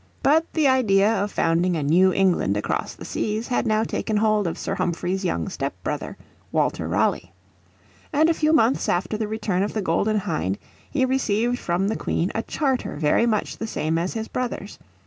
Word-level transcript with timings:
But 0.23 0.51
the 0.53 0.67
idea 0.67 1.13
of 1.13 1.31
founding 1.31 1.75
a 1.77 1.83
New 1.83 2.11
England 2.11 2.57
across 2.57 2.95
the 2.95 3.05
seas 3.05 3.47
had 3.49 3.67
now 3.67 3.83
taken 3.83 4.17
hold 4.17 4.47
of 4.47 4.57
Sir 4.57 4.73
Humphrey's 4.73 5.23
young 5.23 5.47
step 5.47 5.75
brother, 5.83 6.17
Walter 6.51 6.87
Raleigh. 6.87 7.31
And 8.11 8.27
a 8.27 8.33
few 8.33 8.51
months 8.51 8.89
after 8.89 9.15
the 9.15 9.27
return 9.27 9.61
of 9.61 9.73
the 9.73 9.81
Golden 9.83 10.17
Hind 10.17 10.57
he 10.89 11.05
received 11.05 11.59
from 11.59 11.87
the 11.87 11.95
Queen 11.95 12.31
a 12.33 12.41
charter 12.41 12.95
very 12.95 13.27
much 13.27 13.59
the 13.59 13.67
same 13.67 13.99
as 13.99 14.15
his 14.15 14.27
brother's. 14.27 14.79